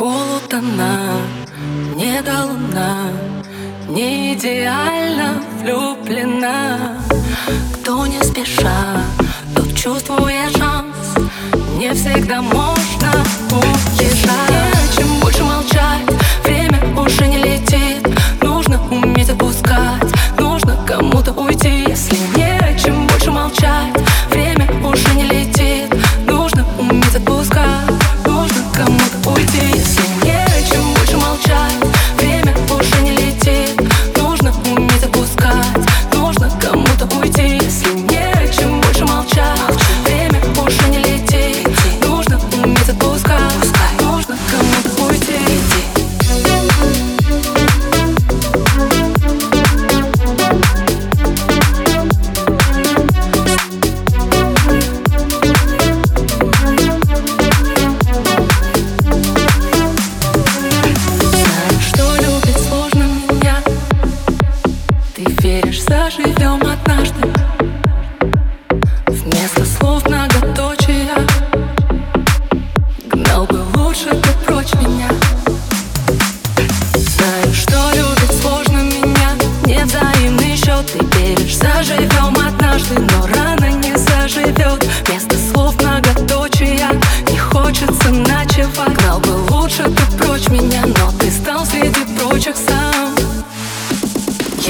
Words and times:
Полутона, 0.00 1.20
не 1.94 2.22
до 2.22 2.46
луна 2.46 3.12
Не 3.86 4.32
идеально 4.32 5.34
влюблена. 5.60 6.96
Кто 7.74 8.06
не 8.06 8.22
спеша, 8.22 9.04
тот 9.54 9.76
чувствует 9.76 10.56
шанс 10.56 10.96
Не 11.76 11.92
всегда 11.92 12.40
можно 12.40 13.12
уйти 13.52 13.89
веришь, 65.62 65.82
заживем 65.82 66.60
однажды. 66.66 67.49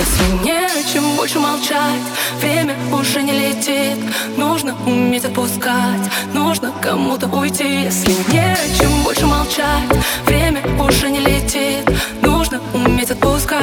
Если 0.00 0.44
нечем 0.44 1.14
больше 1.14 1.38
молчать 1.38 2.00
Время 2.40 2.74
уже 2.90 3.22
не 3.22 3.32
летит. 3.32 3.98
Нужно 4.34 4.74
уметь 4.86 5.26
отпускать 5.26 6.00
Нужно 6.32 6.72
кому-то 6.80 7.26
уйти. 7.26 7.82
Если 7.82 8.12
нечем 8.32 9.02
больше 9.04 9.26
молчать 9.26 9.84
Время 10.24 10.62
уже 10.82 11.10
не 11.10 11.20
летит. 11.20 11.84
Нужно 12.22 12.62
уметь 12.72 13.10
отпускать 13.10 13.60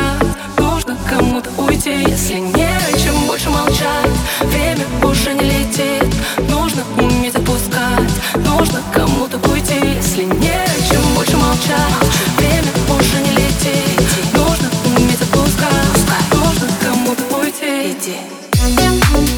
Нужно 0.60 0.96
кому-то 1.10 1.50
уйти. 1.60 2.04
Если 2.08 2.36
нечем 2.36 3.20
больше 3.26 3.50
молчать 3.50 4.12
Время 4.42 4.86
уже 5.04 5.34
не 5.34 5.42
летит. 5.42 6.06
Нужно 6.52 6.84
Yeah. 18.08 19.37